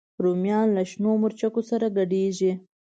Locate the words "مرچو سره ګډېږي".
1.21-2.51